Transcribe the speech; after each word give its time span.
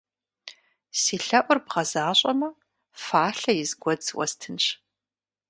Си 0.99 1.15
лъэӀур 1.25 1.59
бгъэзащӀэмэ 1.65 2.49
фалъэ 3.03 3.53
из 3.63 3.71
гуэдз 3.81 4.07
уэстынщ! 4.17 4.65